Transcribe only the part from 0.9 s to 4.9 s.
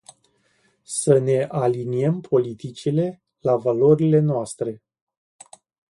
Să ne aliniem politicile la valorile noastre.